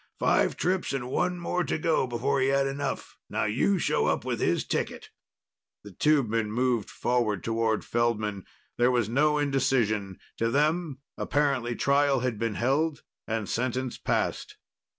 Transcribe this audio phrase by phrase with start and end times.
[0.17, 3.19] Five trips and one more to go before he had enough.
[3.29, 5.09] Now you show up with his ticket!"
[5.83, 8.47] The tubemen moved forward toward Feldman.
[8.77, 10.17] There was no indecision.
[10.37, 14.57] To them, apparently, trial had been held and sentence passed.